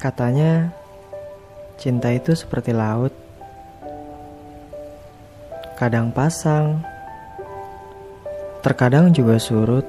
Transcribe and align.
Katanya, 0.00 0.72
cinta 1.76 2.08
itu 2.08 2.32
seperti 2.32 2.72
laut, 2.72 3.12
kadang 5.76 6.08
pasang, 6.08 6.80
terkadang 8.64 9.12
juga 9.12 9.36
surut. 9.36 9.84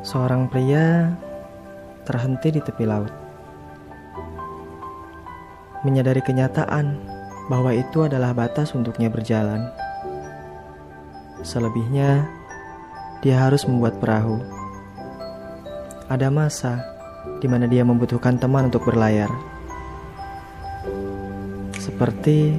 Seorang 0.00 0.48
pria 0.48 1.12
terhenti 2.08 2.56
di 2.56 2.60
tepi 2.64 2.88
laut, 2.88 3.12
menyadari 5.84 6.24
kenyataan 6.24 7.07
bahwa 7.48 7.72
itu 7.72 8.04
adalah 8.04 8.36
batas 8.36 8.76
untuknya 8.76 9.08
berjalan. 9.08 9.72
Selebihnya, 11.40 12.28
dia 13.24 13.36
harus 13.40 13.64
membuat 13.64 13.98
perahu. 13.98 14.38
Ada 16.08 16.28
masa 16.28 16.80
di 17.40 17.48
mana 17.50 17.68
dia 17.68 17.84
membutuhkan 17.84 18.40
teman 18.40 18.72
untuk 18.72 18.84
berlayar, 18.88 19.28
seperti 21.76 22.56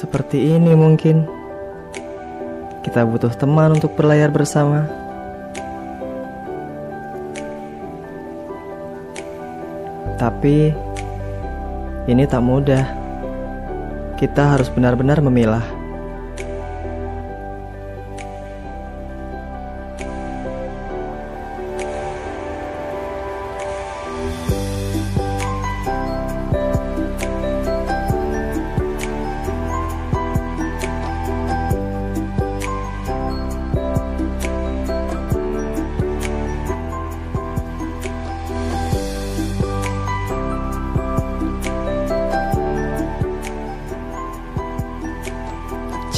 Seperti 0.00 0.56
ini 0.56 0.72
mungkin. 0.72 1.28
Kita 2.80 3.04
butuh 3.04 3.36
teman 3.36 3.76
untuk 3.76 3.92
berlayar 3.92 4.32
bersama. 4.32 4.88
Tapi 10.16 10.72
Ini 12.08 12.24
tak 12.26 12.42
mudah. 12.42 12.96
Kita 14.16 14.56
harus 14.56 14.72
benar-benar 14.72 15.20
memilah 15.20 15.79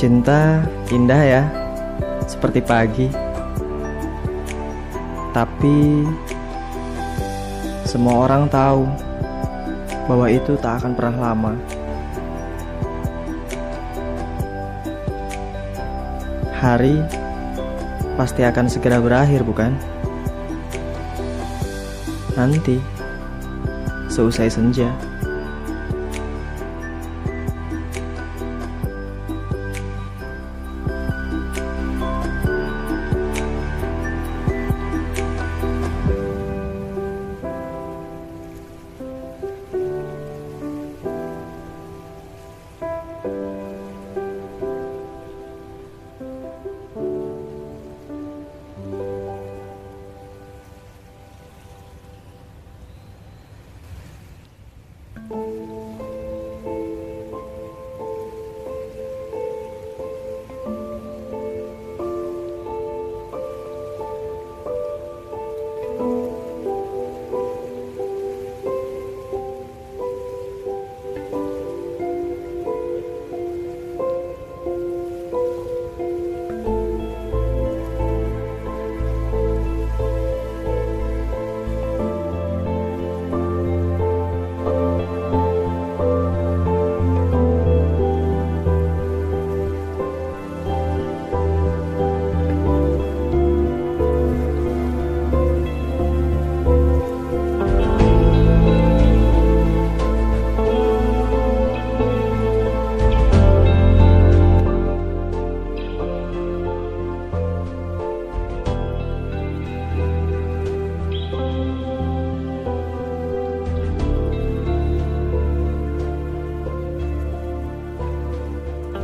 Cinta 0.02 0.66
indah 0.90 1.22
ya, 1.22 1.42
seperti 2.26 2.58
pagi. 2.58 3.06
Tapi 5.30 6.02
semua 7.86 8.26
orang 8.26 8.50
tahu 8.50 8.82
bahwa 10.10 10.26
itu 10.26 10.58
tak 10.58 10.82
akan 10.82 10.98
pernah 10.98 11.30
lama. 11.30 11.54
Hari 16.58 16.98
pasti 18.18 18.42
akan 18.42 18.66
segera 18.66 18.98
berakhir, 18.98 19.46
bukan? 19.46 19.70
Nanti, 22.34 22.82
seusai 24.10 24.50
senja. 24.50 25.11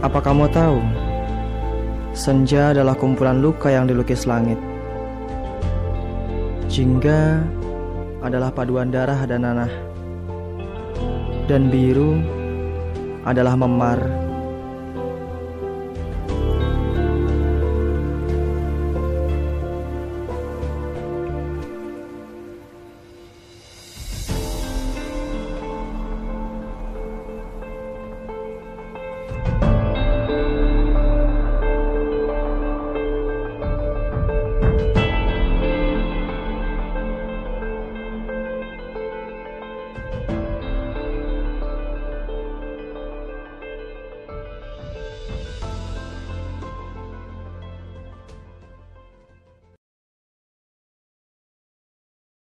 Apa 0.09 0.25
kamu 0.25 0.49
tahu? 0.49 0.81
Senja 2.17 2.73
adalah 2.73 2.97
kumpulan 2.97 3.45
luka 3.45 3.69
yang 3.69 3.85
dilukis 3.85 4.25
langit. 4.25 4.57
Jingga 6.65 7.45
adalah 8.25 8.49
paduan 8.49 8.89
darah 8.89 9.21
dan 9.29 9.45
nanah. 9.45 9.69
Dan 11.45 11.69
biru 11.69 12.25
adalah 13.29 13.53
memar 13.53 14.01